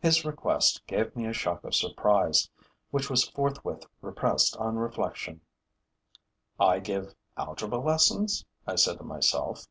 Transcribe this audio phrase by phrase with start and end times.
[0.00, 2.50] His request gave me a shock of surprise,
[2.90, 5.40] which was forthwith repressed on reflection:
[6.58, 8.44] 'I give algebra lessons?'
[8.74, 9.68] said I to myself.